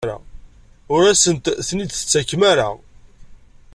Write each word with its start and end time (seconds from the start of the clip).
Ur 0.93 1.03
asent-ten-id-tettakem 1.11 2.41
ara? 2.51 2.69